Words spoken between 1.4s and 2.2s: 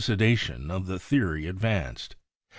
advanced.